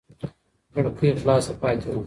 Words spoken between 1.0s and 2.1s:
خلاصه پاتې وه.